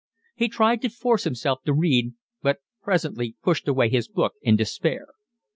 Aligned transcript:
He 0.33 0.47
tried 0.47 0.81
to 0.81 0.89
force 0.89 1.25
himself 1.25 1.61
to 1.65 1.73
read, 1.75 2.15
but 2.41 2.57
presently 2.81 3.35
pushed 3.43 3.67
away 3.67 3.87
his 3.89 4.07
book 4.07 4.33
in 4.41 4.55
despair. 4.55 5.05